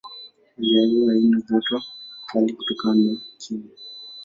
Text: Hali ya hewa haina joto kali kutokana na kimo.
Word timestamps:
Hali 0.55 0.73
ya 0.73 0.87
hewa 0.87 1.11
haina 1.11 1.41
joto 1.49 1.79
kali 2.31 2.53
kutokana 2.53 3.03
na 3.11 3.17
kimo. 3.37 3.67